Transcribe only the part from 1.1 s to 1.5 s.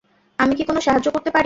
করতে পারি?